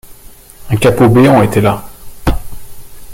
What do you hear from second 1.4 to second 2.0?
était là